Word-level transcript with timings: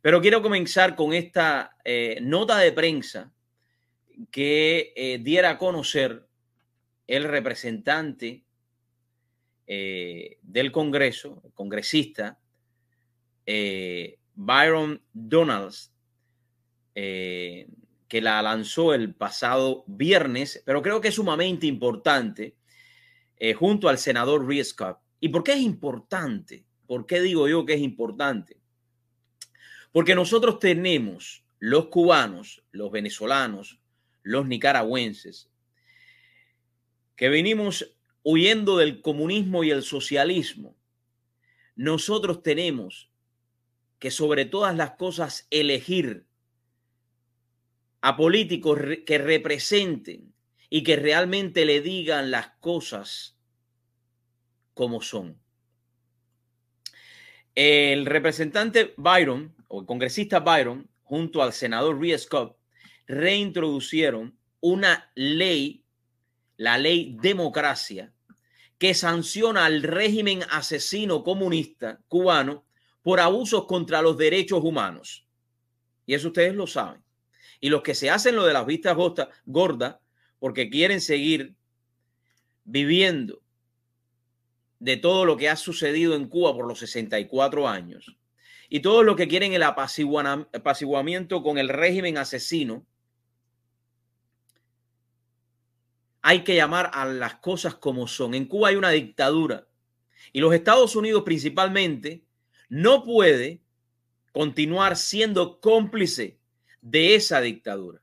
Pero 0.00 0.20
quiero 0.20 0.42
comenzar 0.42 0.94
con 0.94 1.12
esta 1.12 1.76
eh, 1.84 2.18
nota 2.22 2.58
de 2.58 2.72
prensa 2.72 3.32
que 4.30 4.92
eh, 4.96 5.18
diera 5.20 5.50
a 5.50 5.58
conocer 5.58 6.26
el 7.06 7.24
representante 7.24 8.44
eh, 9.66 10.38
del 10.42 10.70
Congreso, 10.72 11.42
el 11.44 11.52
congresista 11.52 12.38
Byron 14.34 15.02
Donalds, 15.12 15.90
que 16.94 18.20
la 18.20 18.42
lanzó 18.42 18.92
el 18.92 19.14
pasado 19.14 19.84
viernes, 19.86 20.62
pero 20.66 20.82
creo 20.82 21.00
que 21.00 21.08
es 21.08 21.14
sumamente 21.14 21.66
importante, 21.66 22.56
junto 23.56 23.88
al 23.88 23.96
senador 23.96 24.46
Reed 24.46 24.64
Scott. 24.64 24.98
¿Y 25.18 25.30
por 25.30 25.42
qué 25.44 25.54
es 25.54 25.60
importante? 25.60 26.66
¿Por 26.86 27.06
qué 27.06 27.22
digo 27.22 27.48
yo 27.48 27.64
que 27.64 27.74
es 27.74 27.80
importante? 27.80 28.57
Porque 29.98 30.14
nosotros 30.14 30.60
tenemos, 30.60 31.42
los 31.58 31.86
cubanos, 31.86 32.62
los 32.70 32.92
venezolanos, 32.92 33.80
los 34.22 34.46
nicaragüenses, 34.46 35.50
que 37.16 37.28
venimos 37.28 37.96
huyendo 38.22 38.76
del 38.76 39.02
comunismo 39.02 39.64
y 39.64 39.72
el 39.72 39.82
socialismo, 39.82 40.76
nosotros 41.74 42.44
tenemos 42.44 43.10
que 43.98 44.12
sobre 44.12 44.44
todas 44.44 44.76
las 44.76 44.92
cosas 44.92 45.48
elegir 45.50 46.28
a 48.00 48.16
políticos 48.16 48.78
que 49.04 49.18
representen 49.18 50.32
y 50.70 50.84
que 50.84 50.94
realmente 50.94 51.64
le 51.64 51.80
digan 51.80 52.30
las 52.30 52.50
cosas 52.60 53.36
como 54.74 55.02
son. 55.02 55.40
El 57.56 58.06
representante 58.06 58.94
Byron 58.96 59.57
o 59.68 59.80
el 59.80 59.86
congresista 59.86 60.40
Byron, 60.40 60.88
junto 61.02 61.42
al 61.42 61.52
senador 61.52 62.00
Rhea 62.00 62.18
Scott, 62.18 62.56
reintroducieron 63.06 64.36
una 64.60 65.10
ley, 65.14 65.84
la 66.56 66.76
ley 66.78 67.16
democracia, 67.20 68.12
que 68.78 68.94
sanciona 68.94 69.64
al 69.64 69.82
régimen 69.82 70.42
asesino 70.50 71.24
comunista 71.24 72.00
cubano 72.08 72.64
por 73.02 73.20
abusos 73.20 73.64
contra 73.66 74.02
los 74.02 74.16
derechos 74.16 74.62
humanos. 74.62 75.26
Y 76.06 76.14
eso 76.14 76.28
ustedes 76.28 76.54
lo 76.54 76.66
saben. 76.66 77.02
Y 77.60 77.70
los 77.70 77.82
que 77.82 77.94
se 77.94 78.10
hacen 78.10 78.36
lo 78.36 78.44
de 78.44 78.52
las 78.52 78.66
vistas 78.66 78.96
gordas 79.46 79.96
porque 80.38 80.70
quieren 80.70 81.00
seguir 81.00 81.54
viviendo 82.64 83.42
de 84.78 84.96
todo 84.96 85.24
lo 85.24 85.36
que 85.36 85.48
ha 85.48 85.56
sucedido 85.56 86.14
en 86.14 86.28
Cuba 86.28 86.54
por 86.54 86.68
los 86.68 86.78
64 86.78 87.66
años, 87.68 88.16
y 88.68 88.80
todos 88.80 89.04
los 89.04 89.16
que 89.16 89.28
quieren 89.28 89.54
el 89.54 89.62
apaciguamiento 89.62 91.42
con 91.42 91.58
el 91.58 91.68
régimen 91.68 92.18
asesino, 92.18 92.84
hay 96.20 96.44
que 96.44 96.56
llamar 96.56 96.90
a 96.92 97.06
las 97.06 97.36
cosas 97.36 97.74
como 97.74 98.06
son. 98.06 98.34
En 98.34 98.44
Cuba 98.44 98.68
hay 98.68 98.76
una 98.76 98.90
dictadura 98.90 99.66
y 100.32 100.40
los 100.40 100.52
Estados 100.52 100.94
Unidos 100.96 101.22
principalmente 101.24 102.24
no 102.68 103.02
puede 103.04 103.62
continuar 104.32 104.96
siendo 104.96 105.60
cómplice 105.60 106.38
de 106.82 107.14
esa 107.14 107.40
dictadura. 107.40 108.02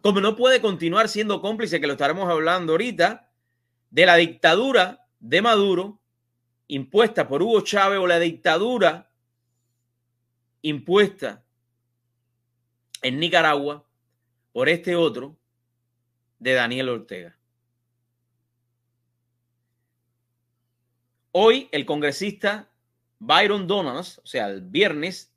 Como 0.00 0.20
no 0.20 0.34
puede 0.36 0.60
continuar 0.60 1.08
siendo 1.08 1.40
cómplice, 1.40 1.80
que 1.80 1.86
lo 1.86 1.92
estaremos 1.92 2.28
hablando 2.28 2.72
ahorita, 2.72 3.30
de 3.90 4.06
la 4.06 4.16
dictadura 4.16 5.06
de 5.20 5.42
Maduro 5.42 6.00
impuesta 6.66 7.26
por 7.26 7.42
Hugo 7.42 7.62
Chávez 7.62 7.98
o 7.98 8.06
la 8.06 8.18
dictadura 8.18 9.07
impuesta 10.62 11.44
en 13.02 13.20
Nicaragua 13.20 13.84
por 14.52 14.68
este 14.68 14.96
otro 14.96 15.36
de 16.38 16.54
Daniel 16.54 16.88
Ortega. 16.88 17.36
Hoy 21.32 21.68
el 21.72 21.86
congresista 21.86 22.68
Byron 23.20 23.66
Donalds, 23.66 24.18
o 24.18 24.26
sea, 24.26 24.48
el 24.48 24.62
viernes, 24.62 25.32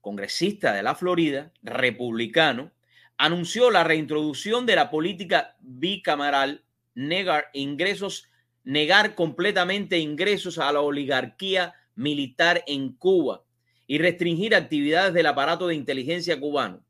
congresista 0.00 0.72
de 0.72 0.82
la 0.82 0.94
Florida, 0.94 1.52
republicano, 1.62 2.70
anunció 3.16 3.70
la 3.70 3.84
reintroducción 3.84 4.66
de 4.66 4.76
la 4.76 4.90
política 4.90 5.56
bicameral, 5.60 6.64
negar 6.94 7.46
ingresos, 7.52 8.28
negar 8.64 9.14
completamente 9.14 9.98
ingresos 9.98 10.58
a 10.58 10.70
la 10.72 10.80
oligarquía 10.80 11.74
militar 11.94 12.62
en 12.66 12.92
Cuba 12.92 13.44
y 13.88 13.98
restringir 13.98 14.54
actividades 14.54 15.14
del 15.14 15.26
aparato 15.26 15.66
de 15.66 15.74
inteligencia 15.74 16.38
cubano. 16.38 16.84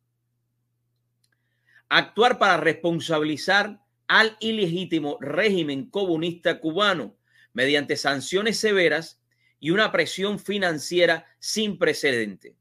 Actuar 1.89 2.39
para 2.39 2.59
responsabilizar 2.59 3.81
al 4.09 4.37
ilegítimo 4.41 5.17
régimen 5.21 5.89
comunista 5.89 6.61
cubano 6.61 7.17
mediante 7.55 7.97
sanciones 7.97 8.59
severas 8.59 9.23
y 9.61 9.71
una 9.71 9.93
presión 9.93 10.39
financiera 10.39 11.25
sin 11.39 11.79
precedente. 11.79 12.57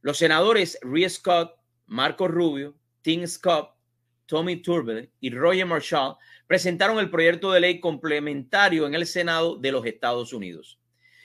Los 0.00 0.18
senadores 0.18 0.78
Rhea 0.82 1.10
Scott, 1.10 1.56
Marco 1.86 2.26
Rubio, 2.28 2.74
Tim 3.02 3.26
Scott, 3.26 3.74
Tommy 4.24 4.56
Turbine 4.56 5.10
y 5.20 5.30
Roger 5.30 5.66
Marshall 5.66 6.16
presentaron 6.46 6.98
el 6.98 7.10
proyecto 7.10 7.52
de 7.52 7.60
ley 7.60 7.80
complementario 7.80 8.86
en 8.86 8.94
el 8.94 9.06
Senado 9.06 9.56
de 9.56 9.72
los 9.72 9.84
Estados 9.84 10.32
Unidos. 10.32 10.80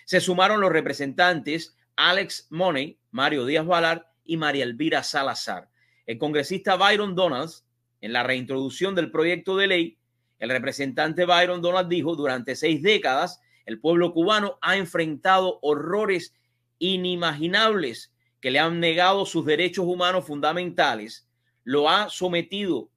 Se 0.06 0.20
sumaron 0.20 0.60
los 0.60 0.72
representantes 0.72 1.76
Alex 1.96 2.48
Money, 2.50 3.00
Mario 3.12 3.46
Díaz 3.46 3.66
Valar 3.66 4.12
y 4.24 4.38
María 4.38 4.64
Elvira 4.64 5.04
Salazar. 5.04 5.70
El 6.06 6.18
congresista 6.18 6.76
Byron 6.76 7.16
Donalds, 7.16 7.66
en 8.02 8.14
la 8.14 8.24
reintroducción 8.24 8.96
del 8.96 9.12
proyecto 9.12 9.56
de 9.58 9.68
ley, 9.68 9.98
el 10.40 10.50
representante 10.50 11.26
Byron 11.26 11.62
Donalds 11.62 11.90
dijo, 11.90 12.16
durante 12.16 12.56
seis 12.56 12.82
décadas, 12.82 13.42
el 13.66 13.80
pueblo 13.80 14.12
cubano 14.12 14.58
ha 14.62 14.76
enfrentado 14.76 15.60
horrores 15.62 16.34
inimaginables 16.80 18.12
que 18.40 18.50
le 18.50 18.60
han 18.60 18.80
negado 18.80 19.26
sus 19.26 19.46
derechos 19.46 19.86
humanos 19.86 20.26
fundamentales, 20.26 21.28
lo 21.64 21.90
ha 21.90 22.10
sometido 22.10 22.90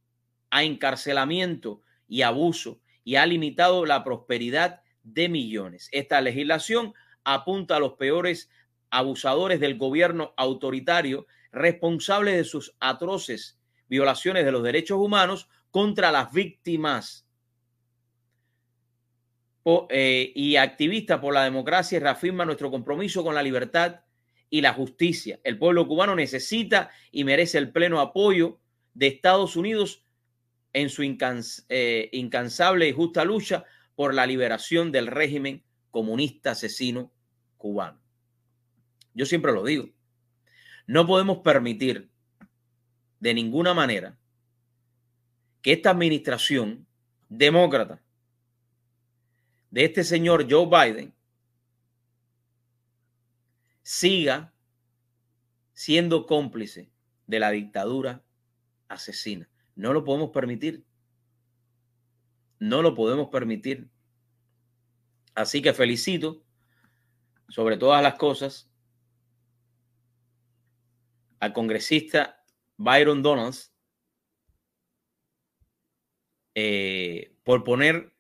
a 0.50 0.64
encarcelamiento 0.64 1.82
y 2.08 2.22
abuso 2.22 2.80
y 3.04 3.16
ha 3.16 3.26
limitado 3.26 3.84
la 3.84 4.02
prosperidad 4.02 4.80
de 5.02 5.28
millones. 5.28 5.88
Esta 5.92 6.20
legislación 6.22 6.94
apunta 7.24 7.76
a 7.76 7.80
los 7.80 7.94
peores 7.94 8.48
abusadores 8.94 9.60
del 9.60 9.76
gobierno 9.76 10.32
autoritario 10.36 11.26
responsables 11.52 12.36
de 12.36 12.44
sus 12.44 12.74
atroces 12.80 13.58
violaciones 13.88 14.44
de 14.44 14.52
los 14.52 14.62
derechos 14.62 14.98
humanos 14.98 15.48
contra 15.70 16.10
las 16.12 16.32
víctimas 16.32 17.26
eh, 19.88 20.32
y 20.34 20.56
activistas 20.56 21.20
por 21.20 21.34
la 21.34 21.44
democracia 21.44 21.98
reafirma 21.98 22.44
nuestro 22.44 22.70
compromiso 22.70 23.24
con 23.24 23.34
la 23.34 23.42
libertad 23.42 24.00
y 24.50 24.60
la 24.60 24.72
justicia. 24.72 25.40
El 25.42 25.58
pueblo 25.58 25.86
cubano 25.86 26.14
necesita 26.14 26.90
y 27.10 27.24
merece 27.24 27.58
el 27.58 27.72
pleno 27.72 28.00
apoyo 28.00 28.60
de 28.92 29.08
Estados 29.08 29.56
Unidos 29.56 30.04
en 30.72 30.90
su 30.90 31.02
eh, 31.02 32.08
incansable 32.12 32.88
y 32.88 32.92
justa 32.92 33.24
lucha 33.24 33.64
por 33.94 34.14
la 34.14 34.26
liberación 34.26 34.92
del 34.92 35.06
régimen 35.06 35.64
comunista 35.90 36.52
asesino 36.52 37.12
cubano. 37.56 38.03
Yo 39.14 39.26
siempre 39.26 39.52
lo 39.52 39.64
digo. 39.64 39.88
No 40.86 41.06
podemos 41.06 41.38
permitir 41.38 42.10
de 43.20 43.34
ninguna 43.34 43.72
manera 43.72 44.18
que 45.62 45.72
esta 45.72 45.90
administración 45.90 46.86
demócrata 47.28 48.02
de 49.70 49.84
este 49.86 50.04
señor 50.04 50.46
Joe 50.50 50.66
Biden 50.66 51.14
siga 53.82 54.52
siendo 55.72 56.26
cómplice 56.26 56.90
de 57.26 57.40
la 57.40 57.50
dictadura 57.50 58.22
asesina. 58.88 59.48
No 59.74 59.92
lo 59.92 60.04
podemos 60.04 60.30
permitir. 60.30 60.84
No 62.58 62.82
lo 62.82 62.94
podemos 62.94 63.28
permitir. 63.28 63.88
Así 65.34 65.62
que 65.62 65.72
felicito 65.72 66.44
sobre 67.48 67.76
todas 67.76 68.02
las 68.02 68.14
cosas 68.14 68.70
congresista 71.52 72.44
Byron 72.76 73.22
Donalds 73.22 73.74
eh, 76.54 77.36
por 77.42 77.64
poner 77.64 78.14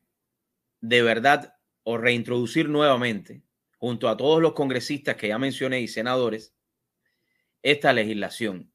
de 0.80 1.02
verdad 1.02 1.56
o 1.82 1.98
reintroducir 1.98 2.68
nuevamente, 2.68 3.42
junto 3.78 4.08
a 4.08 4.16
todos 4.16 4.42
los 4.42 4.54
congresistas 4.54 5.16
que 5.16 5.28
ya 5.28 5.38
mencioné 5.38 5.80
y 5.80 5.88
senadores, 5.88 6.54
esta 7.62 7.92
legislación. 7.92 8.72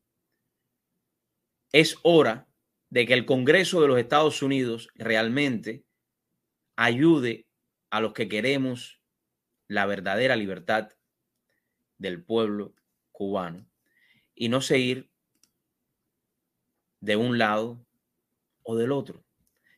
Es 1.72 1.98
hora 2.04 2.48
de 2.90 3.06
que 3.06 3.14
el 3.14 3.26
Congreso 3.26 3.82
de 3.82 3.88
los 3.88 4.00
Estados 4.00 4.42
Unidos 4.42 4.90
realmente 4.96 5.86
ayude 6.76 7.48
a 7.90 8.02
los 8.02 8.14
que 8.14 8.28
queremos 8.28 9.02
la 9.68 9.86
verdadera 9.86 10.36
libertad 10.36 10.90
del 11.98 12.24
pueblo 12.24 12.74
cubano 13.12 13.70
y 14.40 14.48
no 14.48 14.62
seguir 14.62 15.12
de 17.02 17.18
un 17.18 17.38
lado 17.38 17.86
o 18.64 18.78
del 18.78 18.94
otro, 18.94 19.26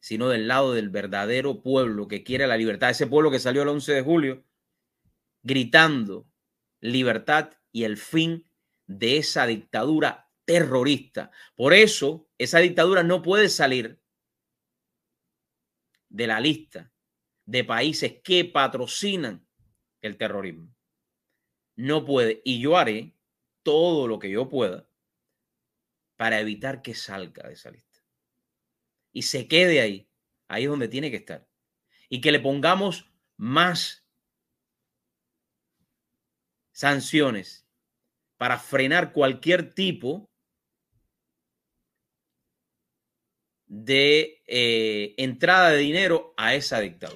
sino 0.01 0.29
del 0.29 0.47
lado 0.47 0.73
del 0.73 0.89
verdadero 0.89 1.63
pueblo 1.63 2.07
que 2.07 2.23
quiere 2.23 2.45
la 2.45 2.57
libertad, 2.57 2.91
ese 2.91 3.07
pueblo 3.07 3.31
que 3.31 3.39
salió 3.39 3.63
el 3.63 3.69
11 3.69 3.91
de 3.91 4.01
julio 4.03 4.45
gritando 5.41 6.29
libertad 6.79 7.53
y 7.71 7.85
el 7.85 7.97
fin 7.97 8.47
de 8.85 9.17
esa 9.17 9.47
dictadura 9.47 10.31
terrorista. 10.45 11.31
Por 11.55 11.73
eso, 11.73 12.29
esa 12.37 12.59
dictadura 12.59 13.01
no 13.01 13.23
puede 13.23 13.49
salir 13.49 13.99
de 16.09 16.27
la 16.27 16.39
lista 16.39 16.93
de 17.45 17.63
países 17.63 18.21
que 18.23 18.45
patrocinan 18.45 19.47
el 20.03 20.17
terrorismo. 20.17 20.71
No 21.75 22.05
puede. 22.05 22.43
Y 22.45 22.59
yo 22.61 22.77
haré 22.77 23.15
todo 23.63 24.07
lo 24.07 24.19
que 24.19 24.29
yo 24.29 24.49
pueda 24.49 24.87
para 26.17 26.39
evitar 26.39 26.81
que 26.81 26.93
salga 26.93 27.47
de 27.47 27.53
esa 27.53 27.71
lista. 27.71 27.99
Y 29.11 29.23
se 29.23 29.47
quede 29.47 29.81
ahí. 29.81 30.07
Ahí 30.47 30.63
es 30.63 30.69
donde 30.69 30.87
tiene 30.87 31.09
que 31.09 31.17
estar. 31.17 31.49
Y 32.09 32.21
que 32.21 32.31
le 32.31 32.39
pongamos 32.39 33.11
más 33.37 34.05
sanciones 36.71 37.67
para 38.37 38.57
frenar 38.59 39.13
cualquier 39.13 39.73
tipo 39.73 40.29
de 43.67 44.43
eh, 44.47 45.15
entrada 45.17 45.69
de 45.69 45.77
dinero 45.77 46.33
a 46.37 46.55
esa 46.55 46.79
dictadura. 46.79 47.01